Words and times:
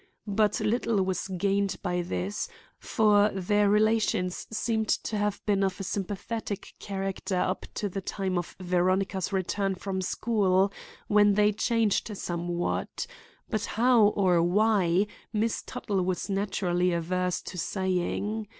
But 0.25 0.59
little 0.59 1.03
was 1.03 1.27
gained 1.27 1.75
by 1.83 2.01
this, 2.01 2.49
for 2.79 3.29
their 3.35 3.69
relations 3.69 4.47
seemed 4.49 4.87
to 4.89 5.15
have 5.15 5.45
been 5.45 5.63
of 5.63 5.79
a 5.79 5.83
sympathetic 5.83 6.73
character 6.79 7.35
up 7.37 7.67
to 7.75 7.87
the 7.87 8.01
time 8.01 8.35
of 8.39 8.55
Veronica's 8.59 9.31
return 9.31 9.75
from 9.75 10.01
school, 10.01 10.73
when 11.07 11.33
they 11.35 11.51
changed 11.51 12.17
somewhat; 12.17 13.05
but 13.47 13.65
how 13.77 14.07
or 14.07 14.41
why, 14.41 15.05
Miss 15.33 15.61
Tuttle 15.61 16.01
was 16.01 16.31
naturally 16.31 16.91
averse 16.93 17.39
to 17.43 17.59
saying. 17.59 18.47